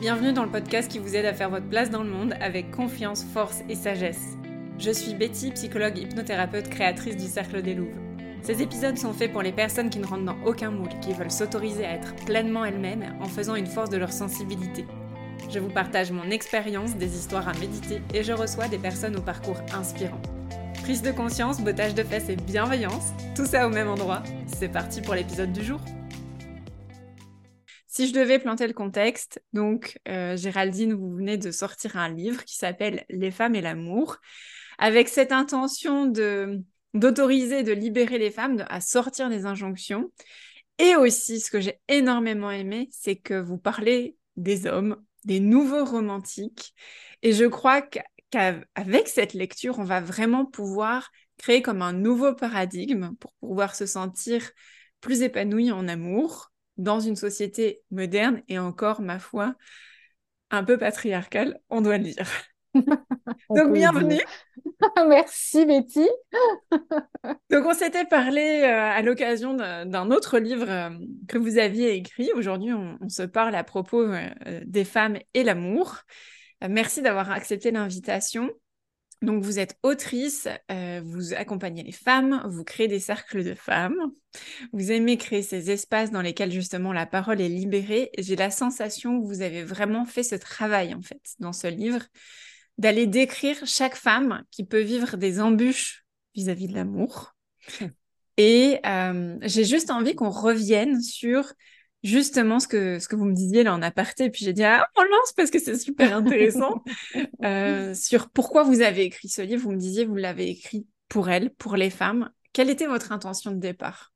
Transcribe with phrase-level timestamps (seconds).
[0.00, 2.70] bienvenue dans le podcast qui vous aide à faire votre place dans le monde avec
[2.70, 4.36] confiance, force et sagesse.
[4.78, 7.96] Je suis Betty, psychologue hypnothérapeute créatrice du Cercle des Louves.
[8.42, 11.30] Ces épisodes sont faits pour les personnes qui ne rentrent dans aucun moule, qui veulent
[11.30, 14.84] s'autoriser à être pleinement elles-mêmes en faisant une force de leur sensibilité.
[15.50, 19.22] Je vous partage mon expérience, des histoires à méditer et je reçois des personnes au
[19.22, 20.20] parcours inspirant.
[20.82, 24.22] Prise de conscience, bottage de fesses et bienveillance, tout ça au même endroit.
[24.46, 25.80] C'est parti pour l'épisode du jour.
[27.96, 32.44] Si je devais planter le contexte, donc euh, Géraldine, vous venez de sortir un livre
[32.44, 34.18] qui s'appelle Les femmes et l'amour,
[34.76, 36.60] avec cette intention de
[36.92, 40.12] d'autoriser, de libérer les femmes à sortir des injonctions.
[40.78, 45.86] Et aussi, ce que j'ai énormément aimé, c'est que vous parlez des hommes, des nouveaux
[45.86, 46.74] romantiques.
[47.22, 53.14] Et je crois qu'avec cette lecture, on va vraiment pouvoir créer comme un nouveau paradigme
[53.20, 54.50] pour pouvoir se sentir
[55.00, 59.54] plus épanoui en amour, dans une société moderne et encore, ma foi,
[60.50, 62.28] un peu patriarcale, on doit le dire.
[63.50, 64.20] Donc, bienvenue.
[65.08, 66.06] Merci Betty.
[67.50, 70.90] Donc, on s'était parlé euh, à l'occasion d'un autre livre euh,
[71.28, 72.30] que vous aviez écrit.
[72.34, 74.28] Aujourd'hui, on, se parle à propos euh,
[74.64, 76.02] des femmes et l'amour.
[76.68, 78.50] merci d'avoir accepté l'invitation.
[79.26, 84.12] Donc, vous êtes autrice, euh, vous accompagnez les femmes, vous créez des cercles de femmes,
[84.72, 88.10] vous aimez créer ces espaces dans lesquels justement la parole est libérée.
[88.18, 92.04] J'ai la sensation que vous avez vraiment fait ce travail en fait dans ce livre,
[92.78, 96.04] d'aller décrire chaque femme qui peut vivre des embûches
[96.36, 97.34] vis-à-vis de l'amour.
[98.36, 101.52] Et euh, j'ai juste envie qu'on revienne sur
[102.06, 104.30] justement ce que, ce que vous me disiez là en aparté.
[104.30, 106.82] Puis j'ai dit, ah, on lance parce que c'est super intéressant
[107.44, 109.64] euh, sur pourquoi vous avez écrit ce livre.
[109.64, 112.30] Vous me disiez, vous l'avez écrit pour elles, pour les femmes.
[112.52, 114.12] Quelle était votre intention de départ?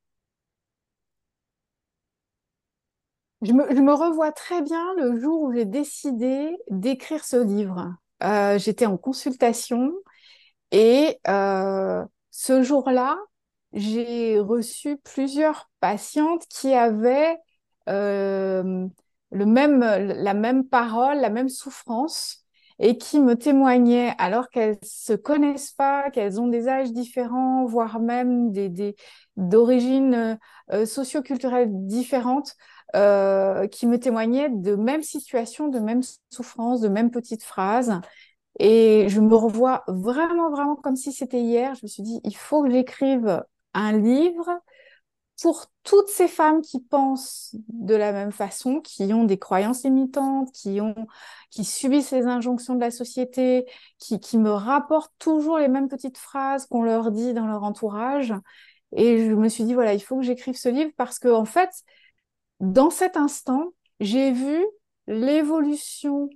[3.41, 7.95] Je me, je me, revois très bien le jour où j'ai décidé d'écrire ce livre.
[8.23, 9.93] Euh, J'étais en consultation
[10.71, 13.17] et euh, ce jour-là,
[13.73, 17.37] j'ai reçu plusieurs patientes qui avaient
[17.91, 18.87] euh,
[19.31, 22.45] le même, la même parole, la même souffrance,
[22.79, 27.99] et qui me témoignaient, alors qu'elles se connaissent pas, qu'elles ont des âges différents, voire
[27.99, 28.95] même des,
[29.37, 30.39] d'origines
[30.73, 32.55] euh, socioculturelles différentes,
[32.95, 38.01] euh, qui me témoignaient de même situation, de même souffrance, de même petites phrases.
[38.59, 41.75] Et je me revois vraiment, vraiment comme si c'était hier.
[41.75, 44.49] Je me suis dit, il faut que j'écrive un livre
[45.41, 50.51] pour toutes ces femmes qui pensent de la même façon, qui ont des croyances limitantes,
[50.51, 53.65] qui subissent les injonctions de la société,
[53.97, 58.33] qui, qui me rapportent toujours les mêmes petites phrases qu'on leur dit dans leur entourage.
[58.95, 61.45] Et je me suis dit, voilà, il faut que j'écrive ce livre parce que, en
[61.45, 61.71] fait,
[62.59, 64.63] dans cet instant, j'ai vu
[65.07, 66.29] l'évolution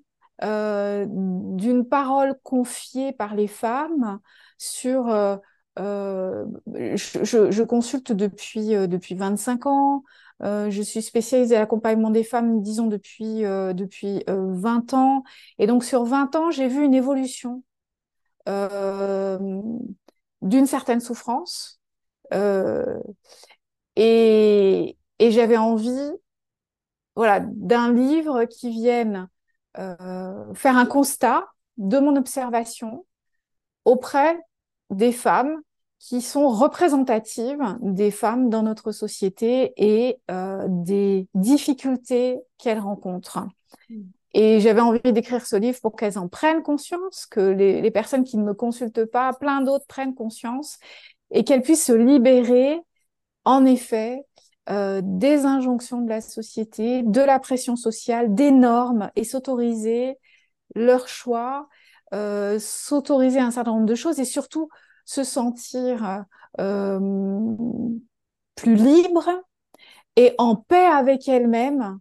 [0.43, 4.19] euh, d'une parole confiée par les femmes
[4.57, 5.37] sur euh,
[5.79, 10.03] euh, je, consulte depuis, euh, depuis 25 ans.
[10.43, 15.23] Euh, je suis spécialisée à l'accompagnement des femmes, disons, depuis, depuis 20 ans.
[15.59, 17.63] Et donc, sur 20 ans, j'ai vu une évolution
[20.41, 21.79] d'une certaine souffrance.
[23.95, 26.11] et, et j'avais envie
[27.15, 29.29] voilà, d'un livre qui vienne
[29.75, 31.47] faire un constat
[31.77, 33.05] de mon observation
[33.85, 34.39] auprès
[34.89, 35.61] des femmes
[35.99, 43.45] qui sont représentatives des femmes dans notre société et euh, des difficultés qu'elles rencontrent.
[43.89, 44.01] Mm.
[44.33, 48.37] Et j'avais envie d'écrire ce livre pour qu'elles en prennent conscience, que les, personnes qui
[48.37, 50.77] ne me consultent pas, plein d'autres prennent conscience
[51.31, 52.77] et qu'elles puissent se libérer,
[53.45, 54.19] en effet,
[54.69, 60.17] euh, des injonctions de la société, de la pression sociale, des normes et s'autoriser
[60.75, 61.69] leur choix
[62.13, 64.69] euh, s'autoriser un certain nombre de choses et surtout
[65.05, 66.25] se sentir
[66.59, 67.55] euh,
[68.55, 69.29] plus libre
[70.15, 71.99] et en paix avec elle-même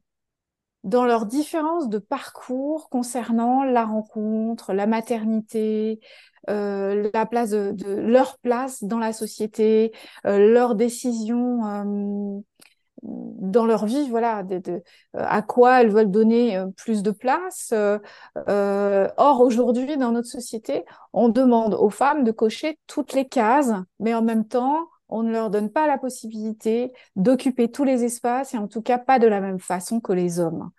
[0.83, 6.01] dans leurs différences de parcours concernant la rencontre, la maternité,
[6.51, 9.93] euh, la place de, leur place dans la société,
[10.25, 12.43] leurs décisions
[13.05, 14.81] dans leur vie, voilà, euh,
[15.15, 17.73] à quoi elles veulent donner euh, plus de place.
[17.73, 23.73] Euh, or, aujourd'hui, dans notre société, on demande aux femmes de cocher toutes les cases,
[24.01, 28.55] mais en même temps, on ne leur donne pas la possibilité d'occuper tous les espaces
[28.55, 30.71] et en tout cas pas de la même façon que les hommes.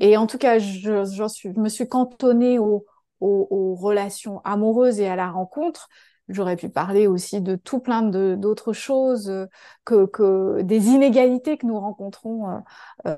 [0.00, 2.86] Et en tout cas, je, suis, me suis cantonnée aux,
[3.20, 5.88] relations amoureuses et à la rencontre
[6.28, 9.30] J'aurais pu parler aussi de tout plein d'autres choses,
[9.84, 12.62] que, que, des inégalités que nous rencontrons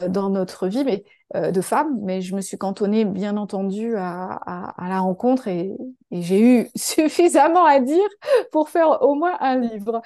[0.09, 1.05] dans notre vie mais,
[1.53, 2.01] de femmes.
[2.03, 5.73] Mais je me suis cantonnée, bien entendu, à, à, la rencontre et,
[6.11, 8.09] j'ai eu suffisamment à dire
[8.51, 10.03] pour faire au moins un livre.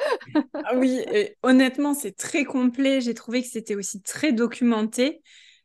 [0.52, 1.02] Ah oui,
[1.42, 3.00] honnêtement, c'est très complet.
[3.00, 5.22] J'ai trouvé que c'était aussi très documenté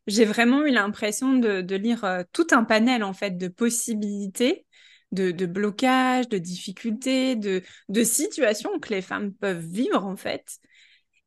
[0.08, 4.66] j'ai vraiment eu l'impression de, lire euh, tout un panel en fait de possibilités,
[5.12, 10.58] de, de blocages, de difficultés, de, de situations que les femmes peuvent vivre en fait.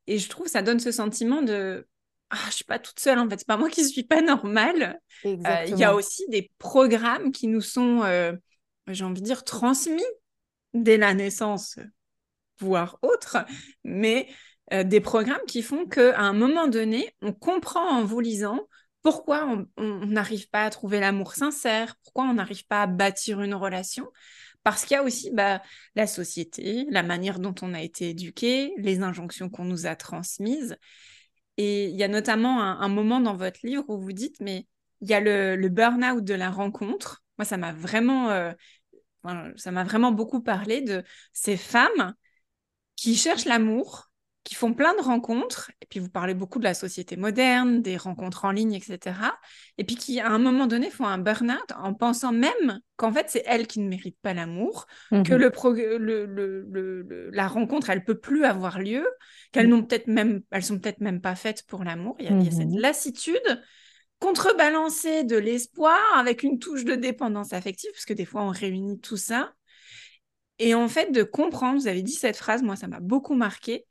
[0.07, 1.87] Et je trouve que ça donne ce sentiment de
[2.31, 4.99] ah, je suis pas toute seule en fait, c'est pas moi qui suis pas normale.
[5.25, 8.33] Euh, il y a aussi des programmes qui nous sont, euh,
[8.87, 10.03] j'ai envie de dire, transmis
[10.73, 11.79] dès la naissance,
[12.59, 13.37] voire autre,
[13.83, 14.27] mais
[14.73, 18.67] euh, des programmes qui font qu'à un moment donné, on comprend en vous lisant
[19.01, 19.47] pourquoi
[19.77, 24.07] on n'arrive pas à trouver l'amour sincère, pourquoi on n'arrive pas à bâtir une relation?
[24.63, 25.61] Parce qu'il y a aussi bah,
[25.95, 30.77] la société, la manière dont on a été éduqué, les injonctions qu'on nous a transmises.
[31.57, 34.67] Et il y a notamment un, moment dans votre livre où vous dites, mais
[35.01, 37.23] il y a le, burn-out de la rencontre.
[37.37, 38.51] Moi, ça m'a vraiment, euh,
[39.55, 41.03] ça m'a vraiment beaucoup parlé de
[41.33, 42.13] ces femmes
[42.95, 44.08] qui cherchent l'amour,
[44.43, 47.97] qui font plein de rencontres, et puis vous parlez beaucoup de la société moderne, des
[47.97, 48.99] rencontres en ligne, etc.
[49.77, 53.25] Et puis qui, à un moment donné, font un burn-out en pensant même qu'en fait,
[53.29, 55.51] c'est elles qui ne méritent pas l'amour, mmh que le,
[55.97, 59.05] le, la rencontre, elle peut plus avoir lieu,
[59.51, 59.69] qu'elles mmh.
[59.69, 62.15] n'ont peut-être même, elles sont peut-être même pas faites pour l'amour.
[62.19, 63.63] Il, y a cette mmh lassitude
[64.19, 68.99] contrebalancée de l'espoir avec une touche de dépendance affective, parce que des fois, on réunit
[68.99, 69.53] tout ça.
[70.59, 73.85] Et en fait, de comprendre, vous avez dit cette phrase, moi, ça m'a beaucoup marqué,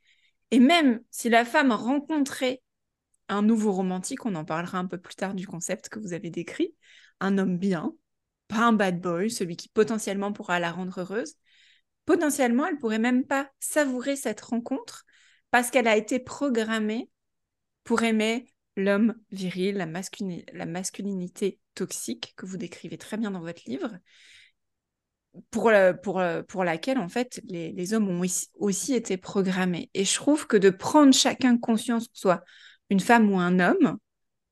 [0.51, 2.61] et même si la femme rencontrait
[3.27, 6.29] un nouveau romantique, on en parlera un peu plus tard du concept que vous avez
[6.29, 6.75] décrit,
[7.19, 7.93] un homme bien,
[8.47, 11.35] pas un bad boy, celui qui potentiellement pourra la rendre heureuse,
[12.05, 15.05] potentiellement elle pourrait même pas savourer cette rencontre
[15.51, 17.09] parce qu'elle a été programmée
[17.83, 19.85] pour aimer l'homme viril, la,
[20.53, 23.97] la masculinité toxique que vous décrivez très bien dans votre livre,
[25.51, 25.71] pour,
[26.03, 28.23] pour, pour laquelle, en fait, les, les hommes ont
[28.59, 29.89] aussi, été programmés.
[29.93, 32.43] Et je trouve que de prendre chacun conscience, que ce soit
[32.89, 33.97] une femme ou un homme,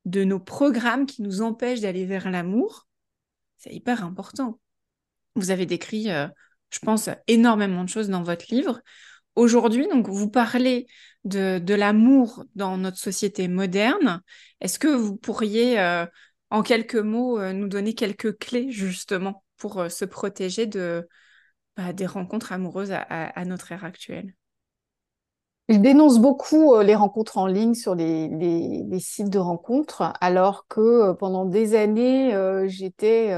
[0.06, 2.88] de nos programmes qui nous empêchent d'aller vers l'amour,
[3.58, 4.60] c'est hyper important.
[5.36, 6.28] Vous avez décrit, euh,
[6.70, 8.82] je pense, énormément de choses dans votre livre.
[9.36, 10.88] Aujourd'hui, donc, vous parlez
[11.26, 14.22] de, de l'amour dans notre société moderne.
[14.62, 16.06] Est-ce que vous pourriez, euh,
[16.50, 20.68] en quelques mots, euh, nous donner quelques clés, justement, pour euh, se protéger
[21.76, 24.34] bah, des rencontres amoureuses à, notre ère actuelle
[25.70, 30.66] je dénonce beaucoup euh, les rencontres en ligne sur les, les, sites de rencontres, alors
[30.70, 32.34] que euh, pendant des années,
[32.70, 33.36] j'étais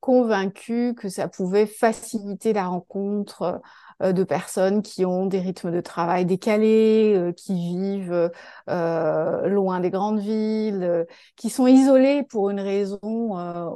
[0.00, 3.62] convaincue que ça pouvait faciliter la rencontre
[4.00, 8.30] de personnes qui ont des rythmes de travail décalés, qui vivent
[8.66, 11.06] loin des grandes villes,
[11.36, 12.98] qui sont isolées pour une raison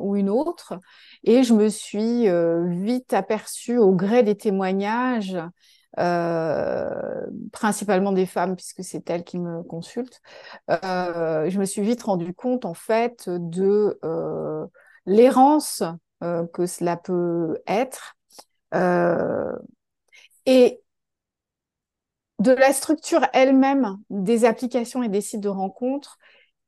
[0.01, 0.75] ou une autre.
[1.27, 5.37] Et je me suis euh, vite aperçue au gré des témoignages,
[5.99, 10.21] euh, principalement des femmes, puisque c'est elles qui me consultent,
[10.71, 13.99] euh, je me suis vite rendu compte en fait de
[15.07, 15.83] l'errance
[16.21, 18.17] que cela peut être
[20.47, 20.81] et
[22.39, 26.19] de la structure elle-même des applications et des sites de rencontres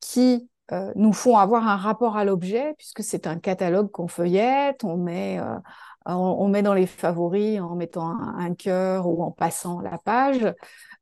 [0.00, 4.84] qui euh, nous font avoir un rapport à l'objet, puisque c'est un catalogue qu'on feuillette,
[4.84, 5.56] on met, euh,
[6.04, 10.54] on, met dans les favoris en mettant un, cœur ou en passant la page.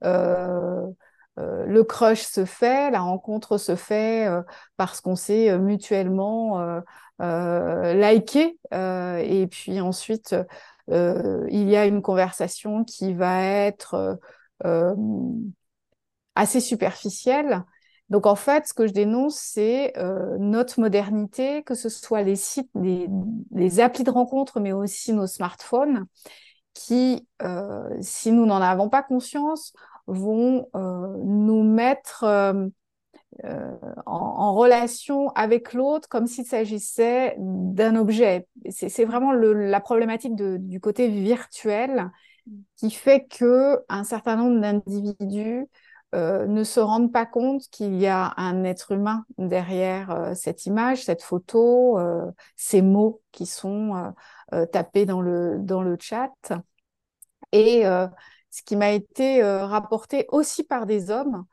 [0.04, 0.86] Euh,
[1.36, 4.26] le crush se fait, la rencontre se fait
[4.78, 6.80] parce qu'on s'est mutuellement
[7.20, 10.34] liké, et puis ensuite
[10.88, 14.18] il y a une conversation qui va être
[16.34, 17.64] assez superficielle
[18.08, 22.36] donc en fait, ce que je dénonce, c'est euh, notre modernité, que ce soit les
[22.36, 26.06] sites, les, applis de rencontre, mais aussi nos smartphones,
[26.72, 29.72] qui, euh, si nous n'en avons pas conscience,
[30.06, 32.24] vont euh, nous mettre
[34.06, 38.46] en, relation avec l'autre comme s'il s'agissait d'un objet.
[38.70, 42.10] C'est vraiment la problématique du côté virtuel
[42.76, 45.66] qui fait que un certain nombre d'individus
[46.16, 50.64] euh, ne se rendent pas compte qu'il y a un être humain derrière euh, cette
[50.64, 54.14] image, cette photo, euh, ces mots qui sont
[54.72, 56.30] tapés dans le, dans le chat.
[57.52, 61.44] Et ce qui m'a été rapporté aussi par des hommes,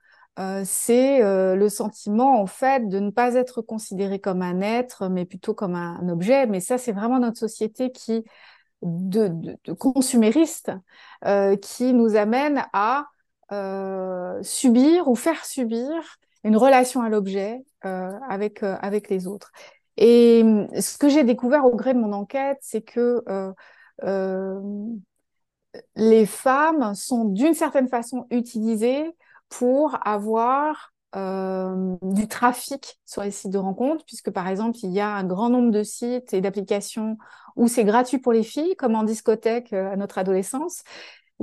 [0.63, 5.53] c'est le sentiment en fait de ne pas être considéré comme un être, mais plutôt
[5.53, 6.45] comme un, objet.
[6.47, 8.23] Mais ça, c'est vraiment notre société qui
[8.83, 9.29] de,
[9.65, 10.71] de, consuméristes
[11.61, 13.07] qui nous amènent à
[14.41, 19.51] subir ou faire subir une relation à l'objet avec, avec les autres.
[19.97, 20.43] Et
[20.79, 23.23] ce que j'ai découvert au gré de mon enquête, c'est que
[25.95, 29.15] les femmes sont d'une certaine façon utilisées
[29.49, 34.99] pour avoir euh, du trafic sur les sites de rencontres, puisque par exemple, il y
[34.99, 37.17] a un grand nombre de sites et d'applications
[37.55, 40.83] où c'est gratuit pour les filles, comme en discothèque euh, à notre adolescence.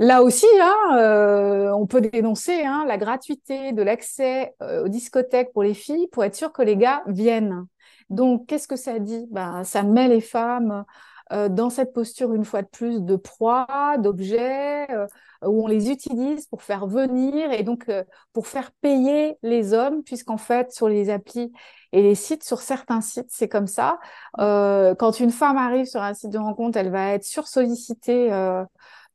[0.01, 5.61] Là aussi, hein, euh, on peut dénoncer hein, la gratuité de l'accès aux discothèques pour
[5.61, 7.67] les filles pour être sûr que les gars viennent.
[8.09, 9.27] Donc, qu'est-ce que ça dit?
[9.29, 10.85] Ben, Ça met les femmes
[11.31, 15.07] euh, dans cette posture, une fois de plus, de proie, d'objet, euh,
[15.45, 18.03] où on les utilise pour faire venir et donc euh,
[18.33, 21.51] pour faire payer les hommes, puisqu'en fait, sur les applis
[21.93, 23.99] et les sites, sur certains sites, c'est comme ça.
[24.37, 28.29] quand une femme arrive sur un site de rencontre, elle va être sursollicitée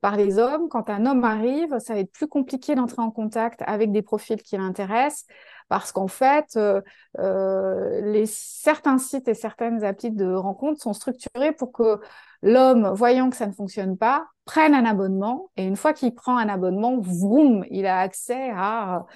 [0.00, 0.68] par les hommes.
[0.68, 4.42] Quand un homme arrive, ça va être plus compliqué d'entrer en contact avec des profils
[4.42, 5.26] qui l'intéressent
[5.68, 6.80] parce qu'en fait, euh,
[7.18, 12.00] euh, les, certains sites et certaines applis de rencontres sont structurés pour que
[12.42, 15.50] l'homme, voyant que ça ne fonctionne pas, prenne un abonnement.
[15.56, 19.06] Et une fois qu'il prend un abonnement, vroom, il a accès à,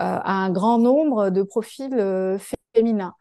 [0.00, 2.38] euh, un grand nombre de profils
[2.74, 3.14] féminins.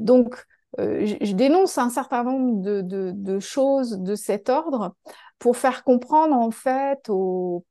[0.00, 0.44] donc,
[0.78, 4.94] je, dénonce un certain nombre de, choses de cet ordre
[5.40, 7.64] pour faire comprendre en fait aux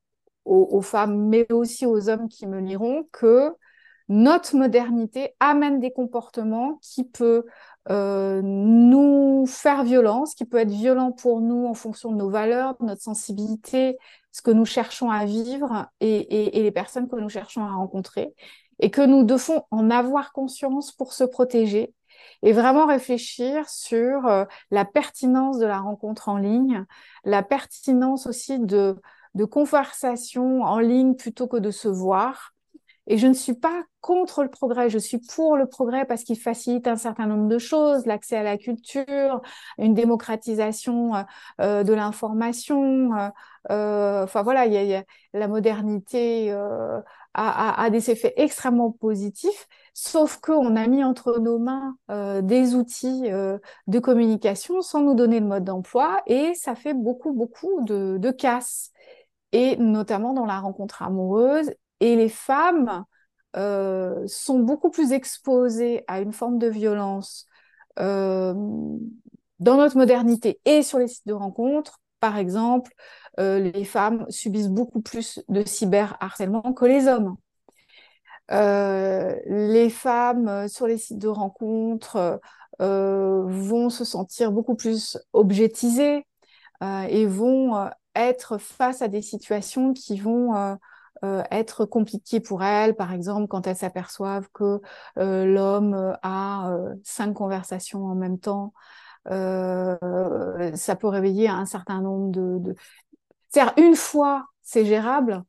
[0.82, 3.54] femmes, mais aussi aux hommes qui me liront, que
[4.10, 7.46] notre modernité amène des comportements qui peuvent
[7.90, 12.76] euh, nous faire violence, qui peut être violent pour nous en fonction de nos valeurs,
[12.80, 13.98] de notre sensibilité,
[14.32, 18.34] ce que nous cherchons à vivre et, les personnes que nous cherchons à rencontrer,
[18.80, 21.94] et que nous devons en avoir conscience pour se protéger
[22.42, 26.86] et vraiment réfléchir sur euh, la pertinence de la rencontre en ligne,
[27.26, 28.96] la pertinence aussi de
[29.36, 32.54] de conversation en ligne plutôt que de se voir.
[33.08, 36.40] Et je ne suis pas contre le progrès, je suis pour le progrès parce qu'il
[36.40, 39.42] facilite un certain nombre de choses, l'accès à la culture,
[39.80, 41.24] une démocratisation euh,
[41.60, 43.12] euh, de l'information.
[43.72, 45.04] Euh, enfin voilà, il y a,
[45.34, 49.68] la modernité a, a, des effets extrêmement positifs,
[50.02, 51.98] sauf qu'on a mis entre nos mains
[52.42, 53.30] des outils
[53.88, 58.32] de communication sans nous donner le mode d'emploi et ça fait beaucoup, beaucoup de, de
[58.32, 58.92] casse
[59.52, 61.72] et notamment dans la rencontre amoureuse.
[62.00, 63.04] Et les femmes
[63.56, 67.48] euh, sont beaucoup plus exposées à une forme de violence
[68.00, 68.54] euh,
[69.60, 72.00] dans notre modernité et sur les sites de rencontres.
[72.20, 72.94] Par exemple,
[73.40, 77.36] euh, les femmes subissent beaucoup plus de cyberharcèlement que les hommes.
[78.50, 82.40] Les femmes sur les sites de rencontres
[82.80, 86.26] vont se sentir beaucoup plus objetisées
[86.82, 90.76] et vont être face à des situations qui vont euh,
[91.24, 94.82] euh, être compliquées pour elles, par exemple quand elles s'aperçoivent que
[95.18, 98.74] euh, l'homme a cinq conversations en même temps.
[99.26, 102.60] ça peut réveiller un certain nombre de...
[102.60, 102.76] de...
[103.50, 105.44] C'est-à-dire, une fois, c'est gérable.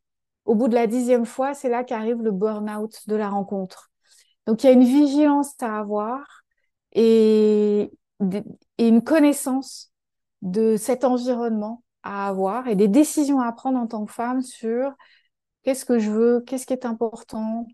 [0.51, 3.93] Au bout de la dixième fois, c'est là qu'arrive le burn-out de la rencontre.
[4.49, 6.43] Donc, il y a une vigilance à avoir
[6.91, 7.93] et,
[8.77, 9.93] une connaissance
[10.43, 14.93] de cet environnement à avoir et des décisions à prendre en tant que femme sur
[15.63, 17.69] qu'est-ce que je veux, qu'est-ce qui est important,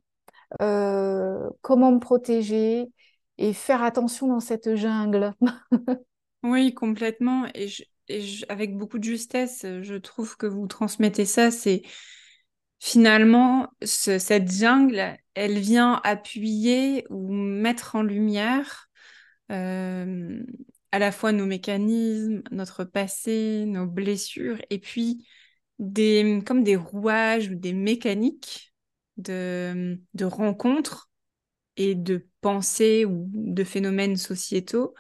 [0.61, 2.93] euh, comment me protéger
[3.39, 5.33] et faire attention dans cette jungle.
[6.43, 7.47] oui, complètement.
[7.55, 7.71] Et,
[8.51, 11.51] avec beaucoup de justesse, je trouve que vous transmettez ça.
[11.51, 11.83] C'est
[12.79, 18.89] finalement cette jungle, elle vient appuyer ou mettre en lumière
[19.53, 20.43] euh,
[20.93, 25.27] à la fois nos mécanismes, notre passé, nos blessures, et puis
[25.79, 28.73] des, comme des rouages ou des mécaniques
[29.17, 31.11] de, de rencontres
[31.77, 34.95] et de pensées ou de phénomènes sociétaux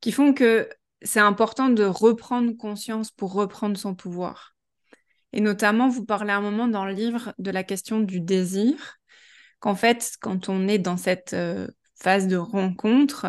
[0.00, 0.68] qui font que
[1.02, 4.51] c'est important de reprendre conscience pour reprendre son pouvoir.
[5.32, 8.98] Et notamment, vous parlez un moment dans le livre de la question du désir,
[9.60, 13.26] qu'en fait, quand on est dans cette euh, phase de rencontre,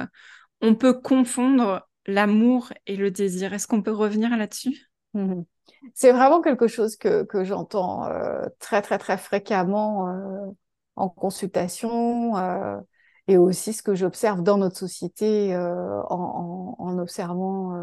[0.62, 3.54] on peut confondre l'amour et le désir.
[3.54, 4.90] Est-ce qu'on peut revenir là-dessus?
[5.14, 5.46] Mhm.
[5.94, 10.52] C'est vraiment quelque chose que, que j'entends euh, très, très, très fréquemment euh,
[10.96, 12.34] en consultation
[13.28, 17.74] et aussi ce que j'observe dans notre société en, en, observant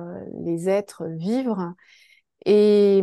[0.45, 1.75] les êtres vivre.
[2.45, 3.03] Et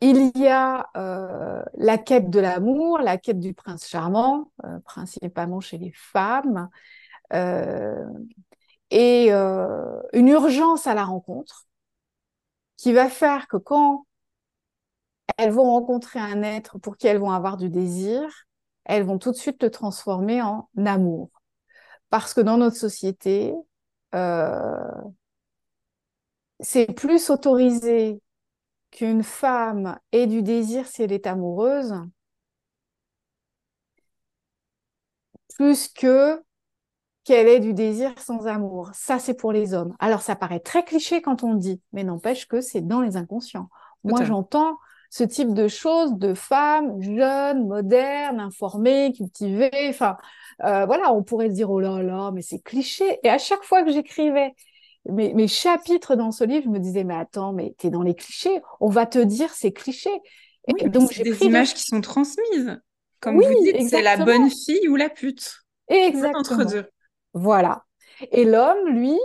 [0.00, 4.50] il y a la quête de l'amour, la quête du prince charmant,
[4.84, 6.68] principalement chez les femmes
[8.90, 11.66] et euh, une urgence à la rencontre.
[12.78, 14.06] qui va faire que quand
[15.36, 18.22] elles vont rencontrer un être pour qui elles vont avoir du désir,
[18.84, 21.30] elles vont tout de suite le transformer en amour.
[22.10, 23.54] Parce que dans notre société,
[24.14, 24.90] euh,
[26.60, 28.20] c'est plus autorisé
[28.90, 31.94] qu'une femme ait du désir si elle est amoureuse,
[35.56, 36.42] plus que
[37.24, 38.90] qu'elle ait du désir sans amour.
[38.94, 39.94] Ça, c'est pour les hommes.
[39.98, 43.18] Alors, ça paraît très cliché quand on le dit, mais n'empêche que c'est dans les
[43.18, 43.68] inconscients.
[44.02, 44.78] Moi, j'entends
[45.10, 49.88] ce type de choses de femmes jeunes, modernes, informées, cultivées.
[49.90, 50.16] Enfin,
[50.64, 53.18] euh, voilà, on pourrait dire oh là là, mais c'est cliché.
[53.22, 54.54] Et à chaque fois que j'écrivais
[55.08, 58.14] mes, mes, chapitres dans ce livre, je me disais mais attends, mais t'es dans les
[58.14, 58.60] clichés.
[58.80, 60.10] On va te dire c'est cliché.
[60.78, 62.80] Et donc j'ai des images qui sont transmises.
[63.20, 65.64] Comme vous dites, c'est la bonne fille ou la pute.
[65.88, 66.38] Exactement.
[66.38, 66.88] Entre deux.
[67.32, 67.84] Voilà.
[68.32, 69.18] Et l'homme, lui,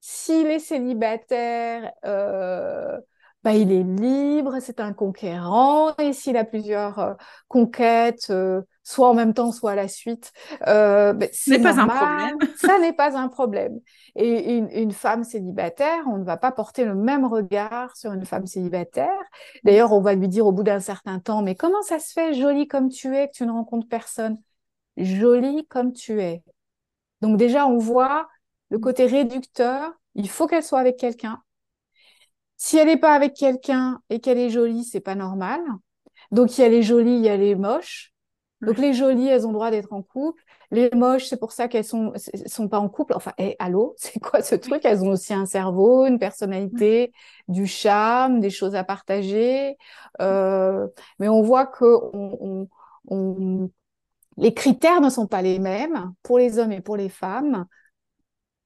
[0.00, 2.98] s'il est célibataire, euh,
[3.42, 7.14] bah, il est libre, c'est un conquérant, et s'il a plusieurs euh,
[7.48, 10.32] conquêtes, euh, soit en même temps, soit à la suite,
[10.68, 12.38] euh, bah, c'est pas un problème.
[12.56, 13.80] ça n'est pas un problème.
[14.14, 18.24] Et une, une, femme célibataire, on ne va pas porter le même regard sur une
[18.24, 19.18] femme célibataire.
[19.64, 22.34] D'ailleurs, on va lui dire au bout d'un certain temps, mais comment ça se fait,
[22.34, 24.38] jolie comme tu es, que tu ne rencontres personne?
[24.96, 26.44] Jolie comme tu es.
[27.22, 28.28] Donc déjà, on voit
[28.70, 29.92] le côté réducteur.
[30.14, 31.42] Il faut qu'elle soit avec quelqu'un
[32.64, 35.60] si elle n'est pas avec quelqu'un et qu'elle est jolie, c'est pas normal.
[36.30, 38.13] Donc, il y a les jolies, il y a les moches.
[38.64, 40.42] Donc, les jolies, elles ont le droit d'être en couple.
[40.70, 42.12] Les moches, c'est pour ça qu'elles sont,
[42.46, 43.14] sont pas en couple.
[43.14, 44.84] Enfin, hé, allô, c'est quoi ce truc?
[44.84, 47.12] Elles ont aussi un cerveau, une personnalité,
[47.48, 49.76] du charme, des choses à partager.
[50.20, 50.86] Euh,
[51.18, 52.68] mais on voit que on,
[53.08, 53.70] on,
[54.36, 57.66] les critères ne sont pas les mêmes pour les hommes et pour les femmes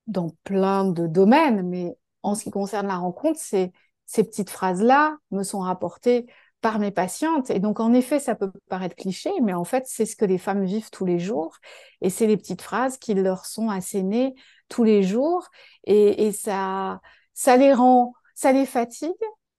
[0.07, 1.69] dans plein de domaines.
[1.69, 3.73] Mais en ce qui concerne la rencontre, c'est
[4.07, 6.27] ces petites phrases-là me sont rapportées
[6.61, 7.51] par mes patientes.
[7.51, 10.39] Et donc, en effet, ça peut paraître cliché, mais en fait, c'est ce que les
[10.39, 11.57] femmes vivent tous les jours.
[12.01, 14.35] Et c'est les petites phrases qui leur sont assénées
[14.69, 15.49] tous les jours.
[15.85, 17.01] Et, ça,
[17.35, 19.11] ça les rend, ça les fatigue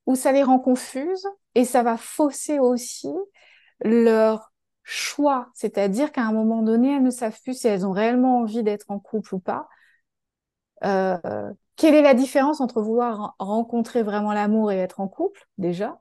[0.06, 1.28] ou ça les rend confuses.
[1.56, 3.14] Et ça va fausser aussi
[3.84, 4.52] leur
[4.84, 5.50] choix.
[5.54, 8.90] C'est-à-dire qu'à un moment donné, elles ne savent plus si elles ont réellement envie d'être
[8.90, 9.68] en couple ou pas.
[10.84, 11.18] Euh,
[11.76, 16.00] quelle est la différence entre vouloir rencontrer vraiment l'amour et être en couple, déjà?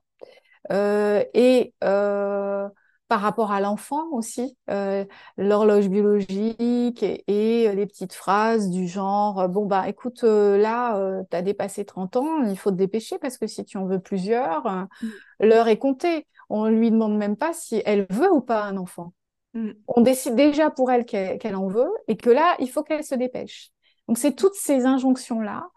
[0.71, 2.69] Et euh,
[3.09, 5.05] par rapport à l'enfant aussi, euh,
[5.37, 11.85] l'horloge biologique et, les petites phrases du genre Bon, bah écoute, là, tu as dépassé
[11.85, 15.09] 30 ans, il faut te dépêcher parce que si tu en veux plusieurs, mm.
[15.41, 16.27] l'heure est comptée.
[16.51, 19.13] On ne lui demande même pas si elle veut ou pas un enfant.
[19.55, 19.71] Mm.
[19.89, 23.15] On décide déjà pour elle qu'elle en veut et que là, il faut qu'elle se
[23.15, 23.71] dépêche.
[24.07, 25.69] Donc, c'est toutes ces injonctions-là.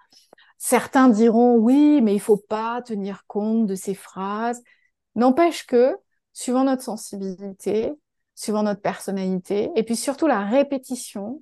[0.63, 4.61] Certains diront oui, mais il faut pas tenir compte de ces phrases.
[5.15, 5.97] N'empêche que,
[6.33, 7.91] suivant notre sensibilité,
[8.35, 11.41] suivant notre personnalité, et puis surtout la répétition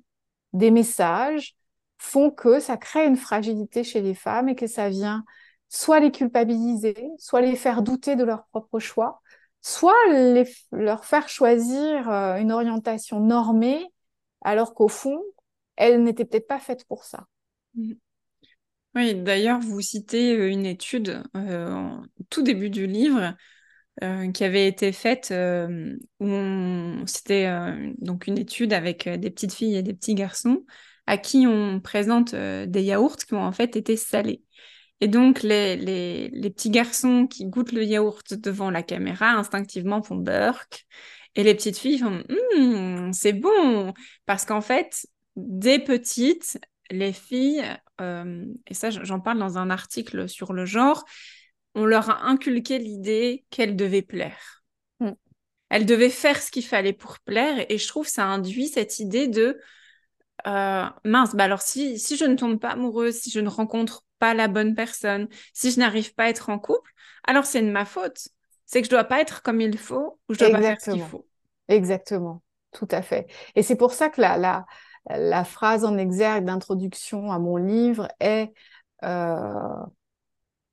[0.54, 1.54] des messages
[1.98, 5.22] font que ça crée une fragilité chez les femmes et que ça vient
[5.68, 9.20] soit les culpabiliser, soit les faire douter de leur propre choix,
[9.60, 9.92] soit
[10.72, 13.86] leur faire choisir euh, une orientation normée
[14.40, 15.20] alors qu'au fond,
[15.76, 17.26] elle n'était peut-être pas faite pour ça.
[17.74, 17.92] Mmh.
[18.96, 21.22] Oui, d'ailleurs, vous citez une étude
[22.28, 23.36] tout début du livre
[24.34, 25.32] qui avait été faite
[26.20, 26.26] où
[27.06, 27.48] c'était
[27.98, 30.64] donc une étude avec des petites filles et des petits garçons
[31.06, 34.42] à qui on présente des yaourts qui ont en fait été salés.
[35.00, 40.02] Et donc, les, les, les, petits garçons qui goûtent le yaourt devant la caméra instinctivement
[40.02, 40.86] font burk.
[41.36, 42.22] Et les petites filles font
[42.56, 43.94] «Hum, c'est bon
[44.26, 46.58] parce qu'en fait Dès petites,
[46.90, 47.64] les filles,
[48.00, 51.04] euh, et ça j'en parle dans un article sur le genre,
[51.74, 54.64] on leur a inculqué l'idée qu'elles devaient plaire.
[54.98, 55.10] Mm.
[55.68, 59.28] Elles devaient faire ce qu'il fallait pour plaire, et je trouve ça induit cette idée
[59.28, 59.58] de
[60.46, 64.04] euh, mince, bah alors si, si je ne tombe pas amoureuse, si je ne rencontre
[64.18, 66.92] pas la bonne personne, si je n'arrive pas à être en couple,
[67.24, 68.28] alors c'est de ma faute.
[68.66, 70.92] C'est que je dois pas être comme il faut ou je dois pas faire ce
[70.92, 71.26] qu'il faut.
[71.68, 73.26] Exactement, tout à fait.
[73.54, 74.64] Et c'est pour ça que la, la,
[75.08, 78.52] la phrase en exergue d'introduction à mon livre est
[79.04, 79.84] euh,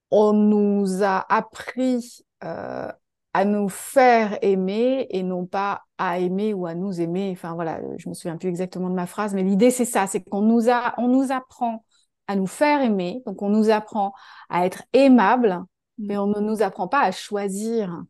[0.10, 2.92] On nous a appris euh,
[3.34, 7.30] à nous faire aimer et non pas à aimer ou à nous aimer.
[7.34, 10.24] Enfin voilà, je me souviens plus exactement de ma phrase, mais l'idée c'est ça, c'est
[10.24, 11.84] qu'on nous a, on nous apprend
[12.28, 14.13] à nous faire aimer, donc on nous apprend
[14.50, 15.63] à être aimable,
[15.98, 18.04] mais on ne nous apprend pas à choisir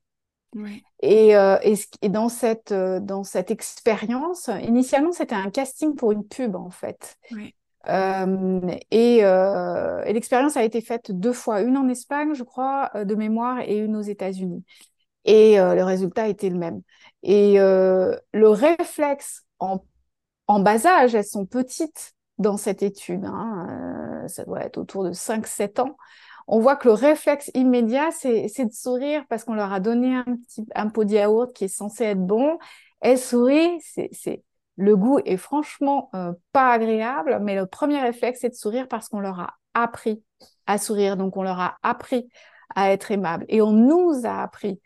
[1.01, 1.57] et, euh,
[2.01, 6.69] et, dans cette, euh, dans cette expérience, initialement, c'était un casting pour une pub, en
[6.69, 7.17] fait.
[8.91, 13.61] et, et l'expérience a été faite deux fois, une en Espagne, je crois, de mémoire,
[13.61, 14.63] et une aux États-Unis.
[15.25, 16.81] Et le résultat était le même.
[17.23, 19.79] Et le réflexe en,
[20.47, 25.11] en bas âge, elles sont petites dans cette étude, hein, ça doit être autour de
[25.11, 25.97] 5-7 ans,
[26.47, 30.23] on voit que le réflexe immédiat, c'est de sourire parce qu'on leur a donné un,
[30.23, 32.57] petit, un pot de yaourt qui est censé être bon.
[33.01, 34.43] Elles sourient, c'est
[34.77, 39.09] le goût est franchement euh, pas agréable, mais le premier réflexe, c'est de sourire parce
[39.09, 40.23] qu'on leur a appris
[40.67, 41.17] à sourire.
[41.17, 42.29] Donc, on leur a appris
[42.75, 43.45] à être aimable.
[43.49, 44.79] Et on nous a appris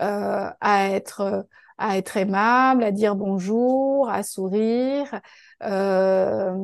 [0.00, 1.46] euh, à être
[1.76, 5.20] à être aimable, à dire bonjour, à sourire.
[5.62, 6.54] Euh,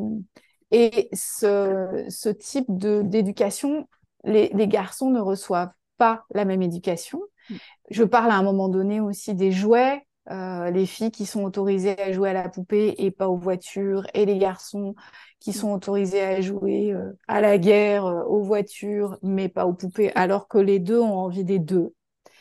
[0.70, 3.88] et ce, ce type d'éducation,
[4.24, 7.20] les, les, garçons ne reçoivent pas la même éducation.
[7.48, 7.54] Mm.
[7.90, 10.06] Je parle à un moment donné aussi des jouets.
[10.30, 14.06] Euh, les filles qui sont autorisées à jouer à la poupée et pas aux voitures,
[14.14, 14.94] et les garçons
[15.40, 19.72] qui sont autorisés à jouer euh, à la guerre, euh, aux voitures, mais pas aux
[19.72, 21.94] poupées, alors que les deux ont envie des deux.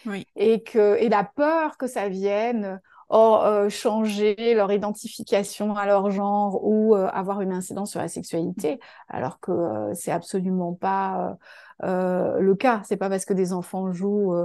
[0.06, 0.28] Oui.
[0.36, 6.12] Et, que, et la peur que ça vienne or, euh, changer leur identification à leur
[6.12, 9.52] genre ou avoir une incidence sur la sexualité, alors que
[9.94, 11.38] c'est absolument pas
[11.82, 12.82] le cas.
[12.86, 14.36] C'est pas parce que des enfants jouent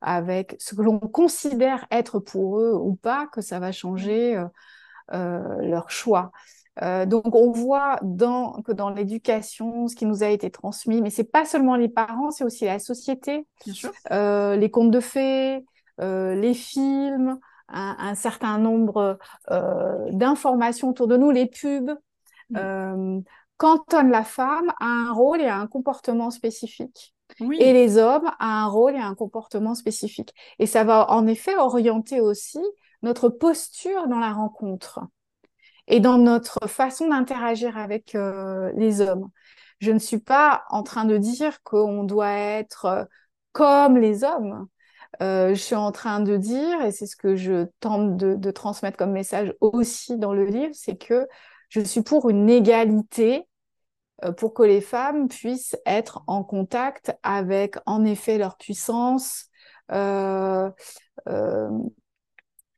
[0.00, 4.42] avec ce que l'on considère être pour eux ou pas que ça va changer
[5.10, 6.30] leur choix.
[6.80, 11.24] donc on voit dans, que dans l'éducation, ce qui nous a été transmis, mais c'est
[11.24, 13.46] pas seulement les parents, c'est aussi la société,
[14.10, 15.64] les contes de fées,
[15.98, 19.18] les films, un, certain nombre
[19.50, 21.96] euh, d'informations autour de nous, les pubs,
[22.50, 23.20] mm.
[23.54, 27.14] Euh, cantonnent la femme à un rôle et à un comportement spécifique.
[27.40, 30.34] Et les hommes à un rôle et à un comportement spécifique.
[30.58, 32.60] Et ça va en effet orienter aussi
[33.02, 35.00] notre posture dans la rencontre
[35.86, 39.30] et dans notre façon d'interagir avec euh, les hommes.
[39.80, 43.08] Je ne suis pas en train de dire qu'on doit être
[43.52, 44.66] comme les hommes.
[45.22, 48.96] Euh, je suis en train de dire, et c'est ce que je tente de, transmettre
[48.96, 51.26] comme message aussi dans le livre, c'est que
[51.74, 53.48] je suis pour une égalité
[54.24, 59.46] euh, pour que les femmes puissent être en contact avec, en effet, leur puissance,
[59.90, 60.70] euh,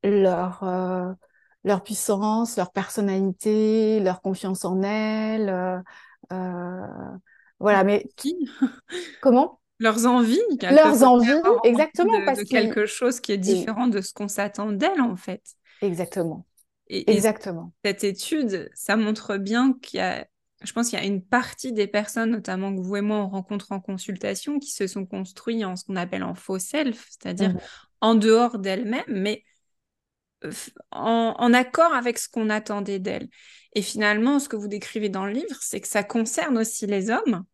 [0.02, 0.64] leur,
[1.64, 5.82] leur puissance, leur personnalité, leur confiance en elles.
[6.30, 8.48] voilà, mais qui?
[9.20, 9.60] Comment?
[9.78, 14.28] Leurs envies, leurs envies, exactement, de, parce quelque chose qui est différent de ce qu'on
[14.28, 15.42] s'attend d'elles en fait.
[15.82, 16.46] Exactement.
[16.88, 17.72] Et, exactement.
[17.84, 20.26] cette étude, ça montre bien qu'il y a,
[20.62, 23.28] je pense qu'il y a une partie des personnes, notamment que vous et moi on
[23.28, 27.50] rencontre en consultation, qui se sont construits en ce qu'on appelle en faux self, c'est-à-dire
[27.50, 27.60] mhm.
[28.00, 29.44] en dehors d'elles-mêmes, mais
[30.90, 33.28] en, accord avec ce qu'on attendait d'elle.
[33.74, 37.10] Et finalement, ce que vous décrivez dans le livre, c'est que ça concerne aussi les
[37.10, 37.44] hommes,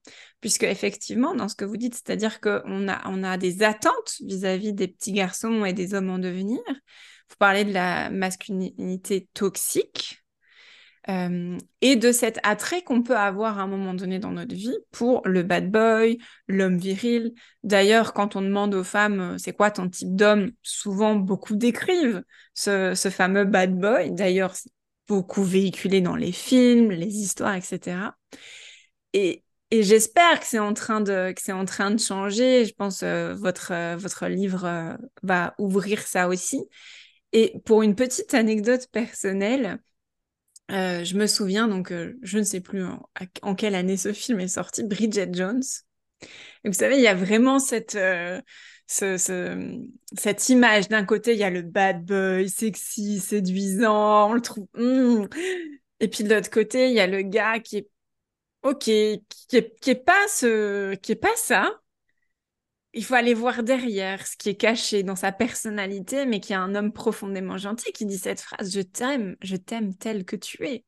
[0.41, 4.73] puisque effectivement, dans ce que vous dites, c'est-à-dire qu'on a, on a des attentes vis-à-vis
[4.73, 6.61] des petits garçons et des hommes en devenir.
[7.33, 10.23] Vous parlez de la masculinité toxique,
[11.09, 14.77] euh, et de cet attrait qu'on peut avoir à un moment donné dans notre vie
[14.93, 17.35] pour le bad boy, l'homme viril.
[17.65, 22.23] D'ailleurs, quand on demande aux femmes euh, c'est quoi ton type d'homme, souvent beaucoup décrivent
[22.55, 24.13] ce, fameux bad boy.
[24.13, 24.55] D'ailleurs,
[25.09, 28.17] beaucoup véhiculé dans les films, les histoires, etc.
[29.13, 29.43] Et,
[29.73, 32.65] j'espère que c'est en train de que en train de changer.
[32.65, 36.61] Je pense euh, votre votre livre va ouvrir ça aussi.
[37.33, 39.81] Et pour une petite anecdote personnelle,
[40.71, 42.85] euh, je me souviens, donc euh, je ne sais plus
[43.43, 45.63] en, quelle année ce film est sorti, Bridget Jones.
[46.65, 48.41] Et vous savez, il y a vraiment cette, euh,
[48.87, 50.89] cette image.
[50.89, 54.69] D'un côté, il y a le bad boy, sexy, séduisant, on le trouve.
[54.75, 55.27] Hmm.
[56.01, 57.89] Et puis de l'autre côté, il y a le gars qui est
[58.63, 59.21] ok, qui
[59.53, 60.27] est, qui est pas
[61.03, 61.82] qui pas ça,
[62.95, 66.57] il faut aller voir derrière ce qui est caché dans sa personnalité, mais qui est
[66.57, 70.67] un homme profondément gentil qui dit cette phrase Je t'aime, je t'aime tel que tu
[70.67, 70.85] es.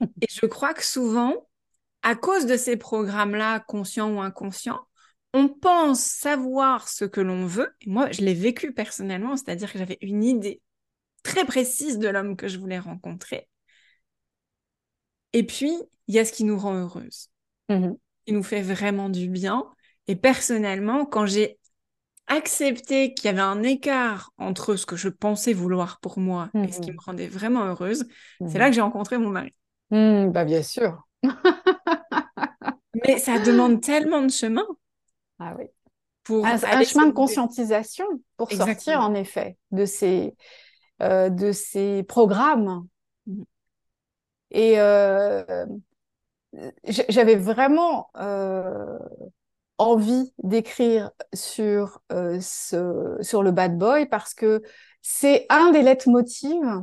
[0.22, 1.48] Et je crois que souvent,
[2.02, 4.86] à cause de ces programmes-là, conscients ou inconscients,
[5.34, 7.74] on pense savoir ce que l'on veut.
[7.80, 10.62] Et moi, je l'ai vécu personnellement, c'est-à-dire que j'avais une idée
[11.22, 13.48] très précise de l'homme que je voulais rencontrer.
[15.32, 15.72] Et puis,
[16.06, 17.30] il y a ce qui nous rend heureuse,
[17.68, 17.92] mmh
[18.26, 19.64] qui nous fait vraiment du bien
[20.08, 21.58] et personnellement, quand j'ai
[22.26, 26.72] accepté qu'il y avait un écart entre ce que je pensais vouloir pour moi et
[26.72, 28.06] ce qui mmh me rendait vraiment heureuse,
[28.40, 29.54] c'est mmh là que j'ai rencontré mon mari.
[29.90, 31.06] Mmh, bah bien sûr.
[33.06, 34.66] Mais ça demande tellement de chemin.
[35.38, 35.66] Ah oui.
[36.24, 38.04] Pour un, chemin de conscientisation
[38.36, 40.34] pour sortir en effet de ces,
[41.00, 42.86] euh, de ces programmes.
[44.50, 45.64] Et euh,
[47.08, 48.98] j'avais vraiment euh,
[49.78, 54.62] envie d'écrire sur, euh, sur le bad boy parce que
[55.02, 56.82] c'est un des leitmotivs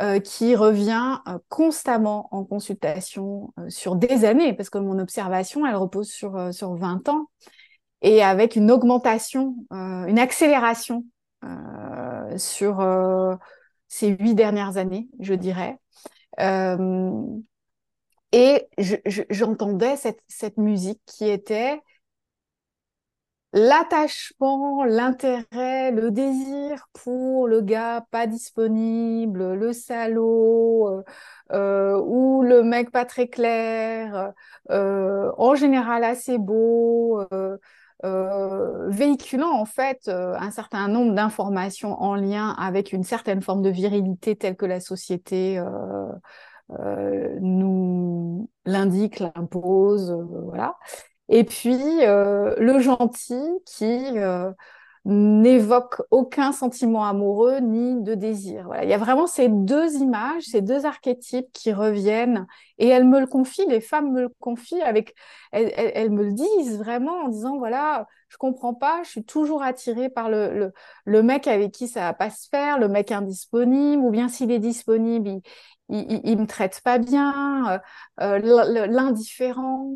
[0.00, 5.74] euh, qui revient euh, constamment en consultation sur des années, parce que mon observation, elle
[5.74, 7.28] repose sur, sur 20 ans,
[8.02, 11.04] et avec une augmentation, une accélération
[12.36, 12.86] sur
[13.88, 15.78] ces huit dernières années, je dirais.
[18.32, 18.68] et
[19.30, 21.80] j'entendais cette, cette musique qui était
[23.56, 31.02] l'attachement, l'intérêt, le désir pour le gars pas disponible, le salaud, euh,
[31.52, 34.32] euh, ou le mec pas très clair,
[34.70, 37.24] euh, en général assez beau,
[38.88, 44.36] véhiculant en fait un certain nombre d'informations en lien avec une certaine forme de virilité
[44.36, 45.58] telle que la société
[47.40, 50.12] nous l'indique, l'impose,
[50.44, 50.76] voilà.
[51.28, 54.50] Et puis euh, le gentil qui euh,
[55.06, 58.64] n'évoque aucun sentiment amoureux ni de désir.
[58.66, 58.84] Voilà.
[58.84, 62.46] Il y a vraiment ces deux images, ces deux archétypes qui reviennent
[62.78, 65.14] et elles me le confient, les femmes me le confient avec,
[65.52, 70.08] elles, me le disent vraiment en disant voilà, je comprends pas, je suis toujours attirée
[70.08, 70.72] par le,
[71.04, 74.50] le, mec avec qui ça va pas se faire, le mec indisponible ou bien s'il
[74.50, 75.40] est disponible, il,
[75.88, 77.80] il, il, me traite pas bien,
[78.20, 78.38] euh,
[78.88, 79.94] l'indifférent.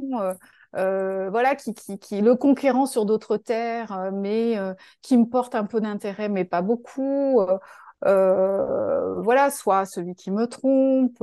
[0.76, 5.24] Euh, voilà, qui, qui, qui, le conquérant sur d'autres terres, euh, mais euh, qui me
[5.26, 7.40] porte un peu d'intérêt, mais pas beaucoup.
[8.02, 11.22] voilà, soit celui qui me trompe,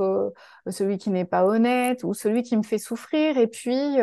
[0.68, 3.38] celui qui n'est pas honnête, ou celui qui me fait souffrir.
[3.38, 3.96] Et puis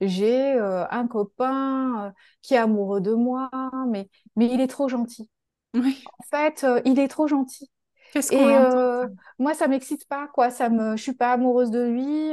[0.00, 3.50] j'ai un copain qui est amoureux de moi,
[3.88, 5.30] mais mais il est trop gentil.
[5.74, 6.02] Oui.
[6.18, 7.70] En fait, il est trop gentil.
[8.12, 9.06] Qu'est-ce et euh,
[9.38, 10.50] moi, ça m'excite pas, quoi.
[10.50, 12.32] Ça me, je suis pas amoureuse de lui.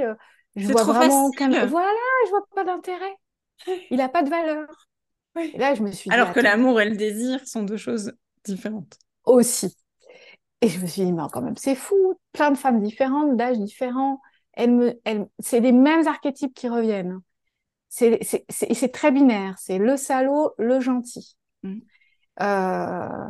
[0.56, 1.68] Je vois trop vraiment facile.
[1.70, 3.16] Voilà, je vois pas d'intérêt.
[3.90, 4.68] Il a pas de valeur.
[5.36, 5.52] Oui.
[5.54, 8.14] Et là, je me suis dit, Alors que l'amour et le désir sont deux choses
[8.44, 8.98] différentes.
[9.26, 9.76] aussi.
[10.62, 12.20] Et je me suis dit, mais quand même, c'est fou.
[12.32, 14.22] Plein de femmes différentes, d'âges différents.
[14.54, 17.20] Elles me, elles, c'est les mêmes archétypes qui reviennent.
[17.90, 19.56] C'est, c'est, c'est, c'est très binaire.
[19.60, 21.36] C'est le salaud, le gentil.
[21.64, 21.80] Mm.
[22.42, 23.28] Euh,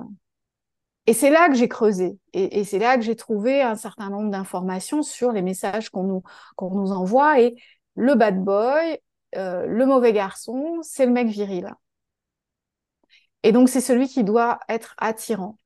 [1.05, 2.17] et c'est là que j'ai creusé.
[2.33, 6.03] Et, et c'est là que j'ai trouvé un certain nombre d'informations sur les messages qu'on
[6.03, 6.23] nous,
[6.55, 7.41] qu'on nous envoie.
[7.41, 7.55] Et
[7.95, 8.99] le bad boy,
[9.35, 11.73] euh, le mauvais garçon, c'est le mec viril.
[13.43, 15.57] Et donc, c'est celui qui doit être attirant.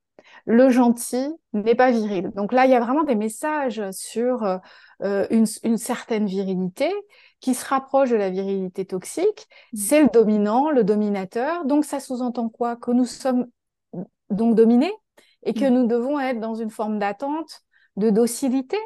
[0.46, 2.32] Le gentil n'est pas viril.
[2.32, 4.44] Donc là, il y a vraiment des messages sur
[5.04, 6.92] euh, une, une, certaine virilité
[7.42, 9.48] qui se rapproche de la virilité toxique.
[9.74, 9.78] Mm.
[9.78, 11.66] C'est le dominant, le dominateur.
[11.66, 12.76] Donc ça sous-entend quoi?
[12.76, 13.48] Que nous sommes
[14.30, 14.94] donc dominés?
[15.48, 15.70] Et que Mm.
[15.74, 17.62] nous devons être dans une forme d'attente,
[17.96, 18.78] de docilité.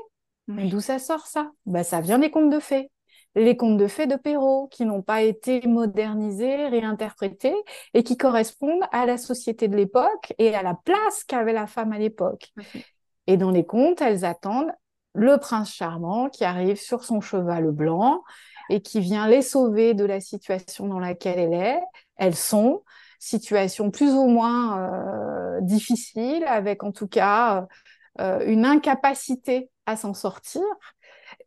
[0.47, 0.69] Mais Oui.
[0.69, 1.51] d'où ça sort ça?
[1.65, 2.89] Ben, Ça vient des contes de fées.
[3.35, 7.55] Les contes de fées de Perrault, qui n'ont pas été modernisés, réinterprétés,
[7.93, 11.93] et qui correspondent à la société de l'époque et à la place qu'avait la femme
[11.93, 12.49] à l'époque.
[13.27, 14.71] Et dans les contes, elles attendent
[15.13, 18.21] le prince charmant qui arrive sur son cheval blanc
[18.69, 21.81] et qui vient les sauver de la situation dans laquelle elle est.
[22.17, 22.83] Elles sont
[23.21, 27.67] situation plus ou moins euh, difficile, avec en tout cas
[28.19, 30.63] euh, une incapacité à s'en sortir,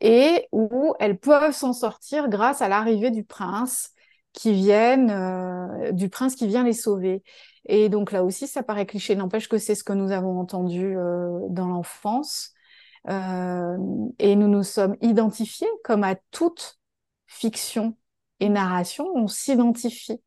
[0.01, 3.91] et où elles peuvent s'en sortir grâce à l'arrivée du prince
[4.33, 7.25] qui viennent, euh, du prince qui vient les sauver.
[7.67, 10.95] Et donc là aussi, ça paraît cliché, n'empêche que c'est ce que nous avons entendu
[11.49, 12.53] dans l'enfance.
[13.09, 16.79] Et nous nous sommes identifiés comme à toute
[17.27, 17.97] fiction
[18.41, 20.21] et narration, on s'identifie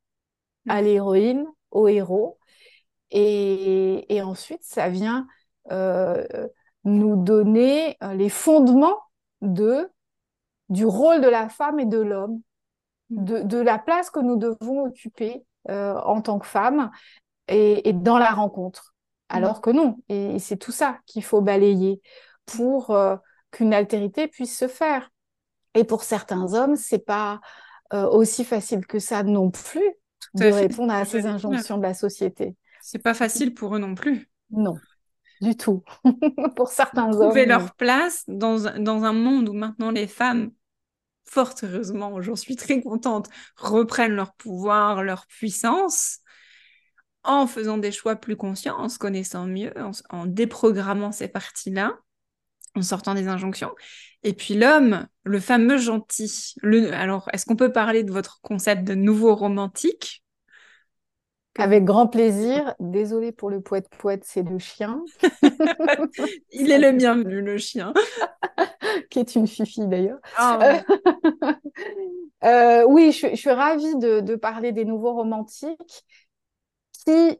[0.67, 2.37] à l'héroïne, au héros.
[3.11, 5.27] Et, et, ensuite, ça vient
[5.71, 6.25] euh,
[6.83, 8.97] nous donner euh, les fondements
[9.41, 9.89] de,
[10.69, 12.41] du rôle de la femme et de l'homme,
[13.09, 16.91] de, de, la place que nous devons occuper euh, en tant que femme
[17.47, 18.93] et, et, dans la rencontre.
[19.29, 22.01] Alors que non, et, et c'est tout ça qu'il faut balayer
[22.45, 23.17] pour euh,
[23.51, 25.09] qu'une altérité puisse se faire.
[25.73, 27.39] Et pour certains hommes, c'est pas
[27.93, 29.95] aussi facile que ça non plus
[30.35, 32.55] Tout de répondre à ces injonctions de la société.
[32.81, 34.29] C'est pas facile pour eux non plus.
[34.51, 34.77] Non,
[35.41, 35.83] du tout.
[36.55, 37.49] pour certains Trouver hommes.
[37.49, 40.51] leur place dans, un- dans un monde où maintenant les femmes,
[41.25, 46.19] fort heureusement, j'en suis très contente, reprennent leur pouvoir, leur puissance
[47.23, 49.73] en faisant des choix plus conscients, en se connaissant mieux,
[50.09, 51.93] en déprogrammant ces parties-là,
[52.77, 53.71] en sortant des injonctions.
[54.23, 56.55] Et puis l'homme, le fameux gentil.
[56.61, 60.23] Le, alors, est-ce qu'on peut parler de votre concept de nouveau romantique?
[61.57, 62.75] Avec grand plaisir.
[62.79, 65.03] Désolée pour le poète-poète, c'est le chien.
[66.51, 67.93] Il est le bienvenu, le chien.
[69.09, 70.19] Qui est une fifi d'ailleurs.
[70.35, 70.83] Ah,
[72.43, 76.05] euh, oui, je, suis ravie de, parler des nouveaux romantiques
[77.05, 77.39] qui,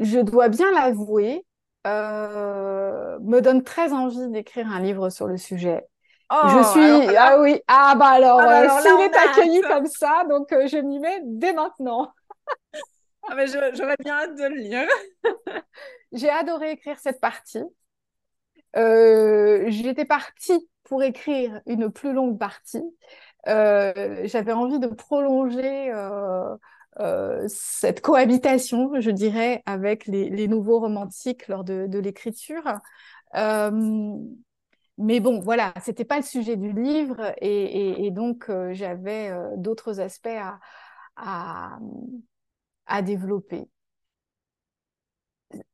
[0.00, 1.44] je dois bien l'avouer,
[1.86, 5.84] euh, me donne très envie d'écrire un livre sur le sujet.
[6.30, 9.86] je oh, suis ah oui ah bah alors, ah, bah euh, s'il est accueilli comme
[9.86, 12.12] ça donc je m'y mets dès maintenant.
[13.28, 14.88] Ah, mais j'aurais bien hâte de le lire.
[16.12, 17.62] J'ai adoré écrire cette partie.
[18.76, 22.82] Euh, J'étais partie pour écrire une plus longue partie.
[23.48, 25.90] Euh, J'avais envie de prolonger
[27.00, 32.62] euh, cette cohabitation, je dirais, avec les, nouveaux romantiques lors de, l'écriture.
[33.34, 34.16] Euh,
[34.98, 40.28] mais bon, voilà, c'était pas le sujet du livre et, donc euh, j'avais d'autres aspects
[41.16, 41.78] à,
[43.02, 43.68] développer.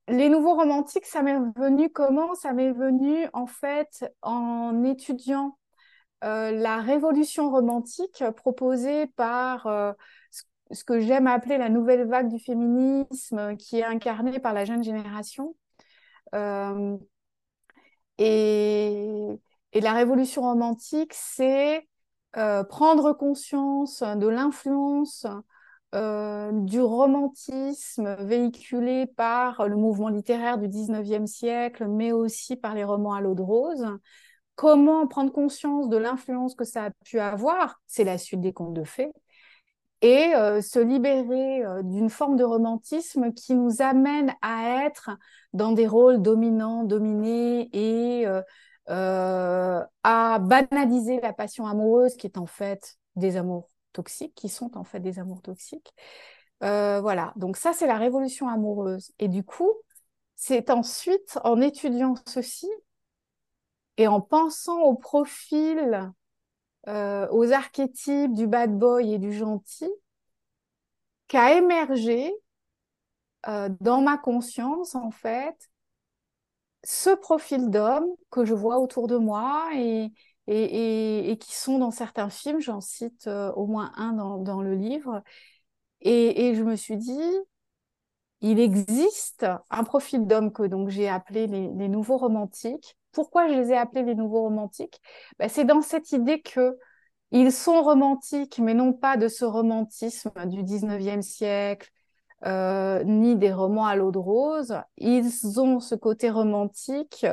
[0.09, 2.35] Les nouveaux romantiques, ça m'est venu comment?
[2.35, 5.59] Ça m'est venu en fait en étudiant
[6.23, 9.95] la révolution romantique proposée par
[10.73, 14.85] ce que j'aime appeler la nouvelle vague du féminisme qui est incarnée par la jeune
[14.85, 15.57] génération.
[16.35, 16.97] Euh,
[18.19, 19.41] et,
[19.75, 21.87] la révolution romantique, c'est
[22.33, 25.27] prendre conscience de l'influence
[25.93, 32.85] euh, du romantisme véhiculé par le mouvement littéraire du 19e siècle, mais aussi par les
[32.85, 33.85] romans à l'eau de rose.
[34.55, 37.81] Comment prendre conscience de l'influence que ça a pu avoir?
[37.89, 39.11] C'est la suite des contes de fées.
[40.03, 45.11] Et euh, se libérer euh, d'une forme de romantisme qui nous amène à être
[45.53, 48.27] dans des rôles dominants, dominés et
[48.87, 54.85] à banaliser la passion amoureuse qui est en fait des amours toxiques, qui sont en
[54.85, 55.93] fait des amours toxiques.
[56.63, 59.13] Euh, voilà, donc ça c'est la révolution amoureuse.
[59.19, 59.73] Et du coup,
[60.37, 62.69] c'est ensuite en étudiant ceci
[63.97, 66.11] et en pensant au profil,
[66.89, 69.91] euh, aux archétypes du bad boy et du gentil,
[71.29, 72.33] qu'a émergé
[73.49, 75.71] euh, dans ma conscience en fait
[76.85, 80.13] ce profil d'homme que je vois autour de moi et,
[80.47, 82.61] et, qui sont dans certains films.
[82.61, 85.23] J'en cite euh, au moins un dans, le livre.
[86.01, 87.33] Et, je me suis dit,
[88.41, 92.97] il existe un profil d'homme que donc j'ai appelé les, nouveaux romantiques.
[93.13, 95.01] Pourquoi je les ai appelés les nouveaux romantiques
[95.39, 96.79] ben, C'est dans cette idée que
[97.33, 101.91] ils sont romantiques, mais non pas de ce romantisme du 19e siècle,
[102.45, 104.77] euh, ni des romans à l'eau de rose.
[104.97, 107.27] Ils ont ce côté romantique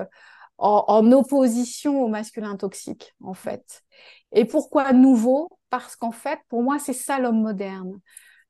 [0.57, 3.83] en, opposition au masculin toxique, en fait.
[4.31, 5.49] Et pourquoi nouveau?
[5.69, 7.99] Parce qu'en fait, pour moi, c'est ça l'homme moderne.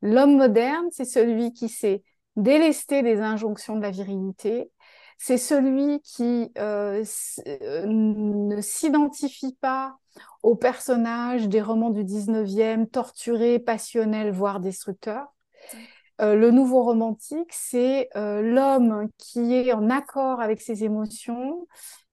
[0.02, 2.04] L'homme moderne, c'est celui qui sait
[2.36, 4.72] délester les injonctions de la virilité,
[5.18, 7.04] c'est celui qui euh,
[7.48, 9.98] euh, ne s'identifie pas
[10.44, 15.28] aux personnages des romans du 19e, torturés, passionnels, voire destructeurs.
[16.22, 21.68] Euh, le nouveau romantique, c'est euh, l'homme qui est en accord avec ses émotions,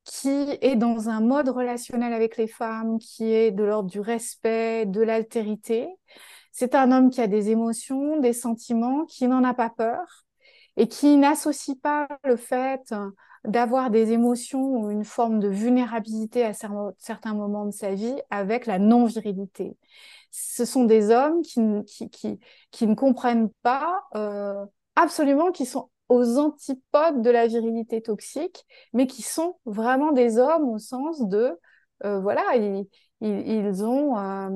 [0.04, 4.84] qui est dans un mode relationnel avec les femmes, qui est de l'ordre du respect,
[4.86, 5.88] de l'altérité.
[6.52, 10.23] C'est un homme qui a des émotions, des sentiments, qui n'en a pas peur
[10.76, 12.94] et qui n'associe pas le fait
[13.44, 18.66] d'avoir des émotions ou une forme de vulnérabilité à certains moments de sa vie avec
[18.66, 19.76] la non-virilité.
[20.30, 21.60] Ce sont des hommes qui,
[22.10, 24.64] qui, qui, ne comprennent pas euh,
[24.96, 30.68] absolument, qui sont aux antipodes de la virilité toxique, mais qui sont vraiment des hommes
[30.68, 31.58] au sens de,
[32.04, 32.86] euh, voilà, ils,
[33.20, 34.50] ils, ont, euh,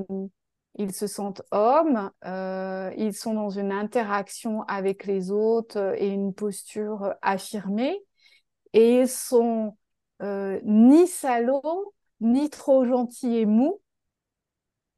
[0.78, 7.14] ils se sentent hommes, ils sont dans une interaction avec les autres et une posture
[7.20, 7.98] affirmée,
[8.72, 9.76] et ils sont
[10.22, 13.80] ni salauds, ni trop gentils et mous,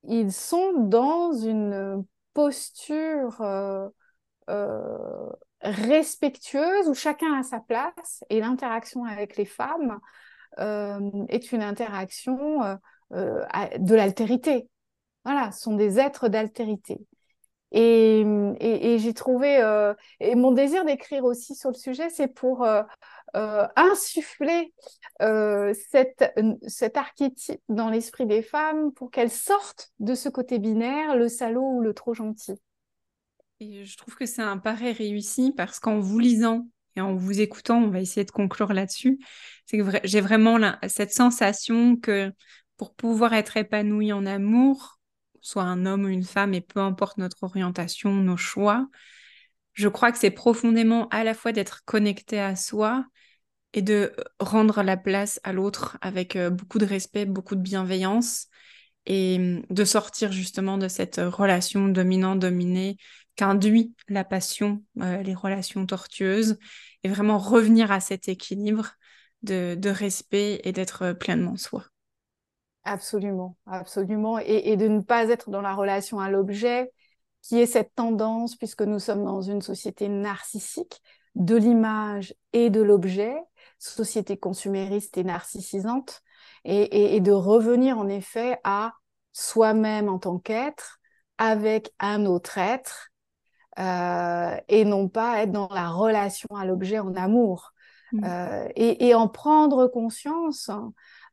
[0.05, 3.89] ils sont dans une posture euh,
[4.49, 9.99] euh, respectueuse où chacun a sa place et l'interaction avec les femmes
[10.59, 12.79] euh, est une interaction
[13.11, 14.69] de l'altérité.
[15.25, 16.99] Voilà, sont des êtres d'altérité.
[17.73, 18.25] Et,
[18.59, 19.61] et, j'ai trouvé,
[20.19, 22.67] et mon désir d'écrire aussi sur le sujet, c'est pour
[23.37, 24.75] euh, insuffler
[25.23, 26.35] euh, cette,
[26.67, 31.77] cet archétype dans l'esprit des femmes pour qu'elles sortent de ce côté binaire, le salaud
[31.77, 32.55] ou le trop gentil.
[33.61, 36.67] Et je trouve que c'est un pari réussi parce qu'en vous lisant
[36.97, 39.21] et en vous écoutant, on va essayer de conclure là-dessus,
[39.67, 40.59] c'est que j'ai vraiment
[40.89, 42.33] cette sensation que
[42.79, 44.99] pour pouvoir être épanoui en amour,
[45.41, 48.89] soit un homme ou une femme, et peu importe notre orientation, nos choix,
[49.75, 53.05] je crois que c'est profondément à la fois d'être connecté à soi
[53.73, 58.49] et de rendre la place à l'autre avec euh, beaucoup de respect, beaucoup de bienveillance
[59.07, 62.97] et hum, de sortir justement de cette relation dominant-dominée
[63.37, 66.59] qu'induit la passion, euh, les relations tortueuses
[67.05, 68.91] et vraiment revenir à cet équilibre
[69.43, 71.85] de, de respect et d'être pleinement soi.
[72.85, 74.39] Absolument, absolument.
[74.39, 76.93] Et, et, de ne pas être dans la relation à l'objet,
[77.43, 81.01] qui est cette tendance, puisque nous sommes dans une société narcissique,
[81.35, 83.37] de l'image et de l'objet,
[83.79, 86.23] société consumériste et narcissisante,
[86.65, 88.93] et, et, de revenir en effet à
[89.33, 90.99] soi-même en tant qu'être,
[91.39, 93.11] avec un autre être,
[93.79, 97.73] euh, et non pas être dans la relation à l'objet en amour.
[98.13, 98.25] Mmh.
[98.25, 100.81] Euh, et, en prendre conscience euh,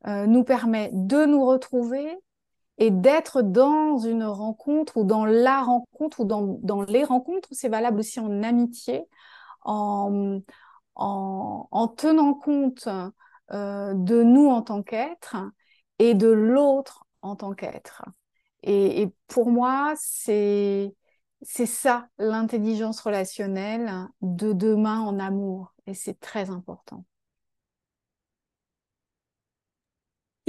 [0.05, 2.17] nous permet de nous retrouver
[2.77, 7.99] et d'être dans une rencontre ou dans la rencontre ou dans, les rencontres, c'est valable
[7.99, 9.05] aussi en amitié,
[9.63, 10.41] en,
[10.95, 12.87] en, en tenant compte
[13.51, 15.37] euh, de nous en tant qu'être
[15.99, 18.03] et de l'autre en tant qu'être.
[18.63, 20.93] Et, et, pour moi, c'est
[21.41, 27.05] ça l'intelligence relationnelle de demain en amour et c'est très important.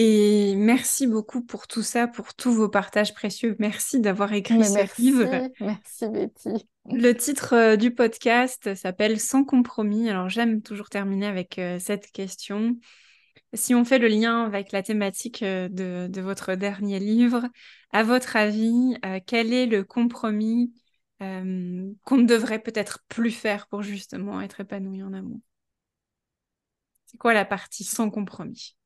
[0.01, 3.57] Et merci beaucoup pour tout ça, pour tous vos partages précieux.
[3.59, 5.51] Merci d'avoir écrit ce livre.
[5.61, 6.69] Merci Betty.
[6.91, 10.09] Le titre euh, du podcast s'appelle Sans compromis.
[10.09, 12.79] Alors j'aime toujours terminer avec euh, cette question.
[13.55, 17.49] Si on fait le lien avec la thématique euh, de, votre dernier livre,
[17.91, 18.97] à votre avis,
[19.27, 20.73] quel est le compromis
[21.19, 25.41] qu'on ne devrait peut-être plus faire pour justement être épanoui en amour?
[27.07, 28.78] C'est quoi la partie sans compromis?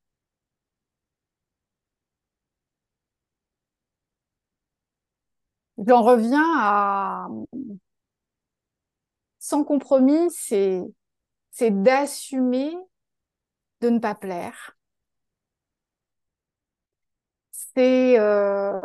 [5.86, 7.28] J'en reviens à
[9.38, 12.74] sans compromis, c'est d'assumer
[13.82, 14.78] de ne pas plaire.
[17.50, 18.80] C'est euh,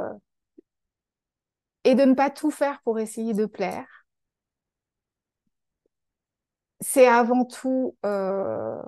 [1.85, 4.05] et de ne pas tout faire pour essayer de plaire.
[6.81, 8.81] C'est avant tout euh,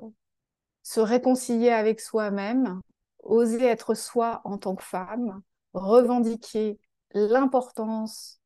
[0.84, 2.82] se réconcilier avec soi-même,
[3.24, 5.42] oser être soi en tant que femme,
[5.74, 6.80] revendiquer
[7.14, 8.40] l'importance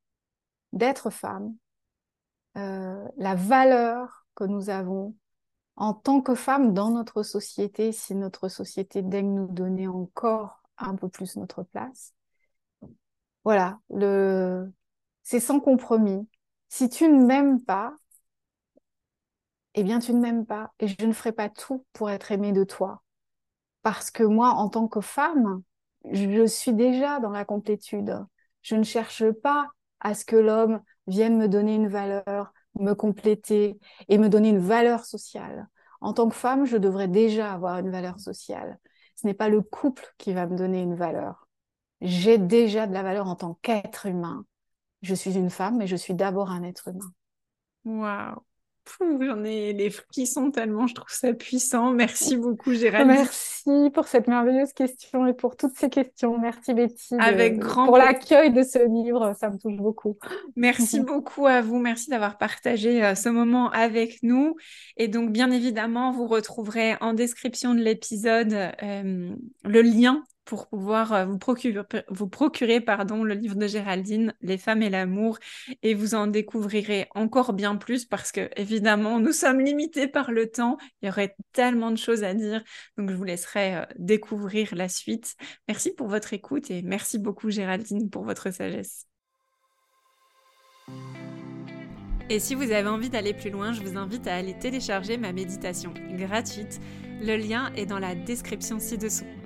[0.72, 1.56] d'être femme,
[2.58, 5.16] euh, la valeur que nous avons
[5.76, 10.96] en tant que femme dans notre société, si notre société daigne nous donner encore un
[10.96, 12.14] peu plus notre place.
[13.44, 14.72] Voilà, le...
[15.24, 16.28] c'est sans compromis.
[16.70, 17.96] Si tu ne m'aimes pas,
[19.76, 22.52] eh bien tu ne m'aimes pas et je ne ferai pas tout pour être aimée
[22.52, 23.04] de toi.
[23.82, 25.62] Parce que moi, en tant que femme,
[26.12, 28.26] je suis déjà dans la complétude.
[28.64, 33.80] Je ne cherche pas à ce que l'homme vienne me donner une valeur, me compléter
[34.10, 35.68] et me donner une valeur sociale.
[36.02, 38.80] En tant que femme, je devrais déjà avoir une valeur sociale.
[39.16, 41.48] Ce n'est pas le couple qui va me donner une valeur.
[42.02, 44.46] J'ai déjà de la valeur en tant qu'être humain.
[45.02, 47.14] Je suis une femme, mais je suis d'abord un être humain.
[47.86, 48.44] Waouh
[49.00, 51.92] J'en ai les frissons tellement, je trouve ça puissant.
[51.92, 53.16] Merci beaucoup, Géraldine.
[53.16, 56.38] Merci pour cette merveilleuse question et pour toutes ces questions.
[56.38, 57.16] Merci, Betty.
[57.20, 60.18] Avec grand Pour l'accueil de ce livre, ça me touche beaucoup.
[60.56, 61.80] Merci beaucoup à vous.
[61.80, 64.56] Merci d'avoir partagé euh, ce moment avec nous.
[64.98, 71.14] Et donc, bien évidemment, vous retrouverez en description de l'épisode euh, le lien pour pouvoir
[71.14, 75.40] euh, vous procurer, pardon, le livre de Géraldine, Les femmes et l'amour,
[75.82, 80.50] et vous en découvrirez encore bien plus parce que, évidemment, nous sommes limités par le
[80.50, 80.78] temps.
[81.02, 82.64] Il y aurait tellement de choses à dire,
[82.98, 85.36] donc je vous laisserai euh, découvrir la suite.
[85.68, 89.08] Merci pour votre écoute et merci beaucoup, Géraldine, pour votre sagesse.
[92.30, 95.34] Et si vous avez envie d'aller plus loin, je vous invite à aller télécharger ma
[95.34, 96.80] méditation gratuite.
[97.22, 99.43] Le lien est dans la description ci-dessous.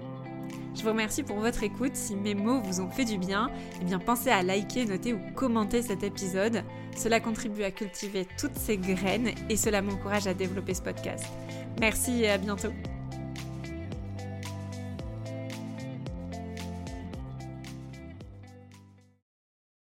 [0.78, 1.96] Je vous remercie pour votre écoute.
[1.96, 3.50] Si mes mots vous ont fait du bien,
[3.82, 6.64] eh bien pensez à liker, noter ou commenter cet épisode.
[6.96, 11.26] Cela contribue à cultiver toutes ces graines et cela m'encourage à développer ce podcast.
[11.80, 12.72] Merci et à bientôt.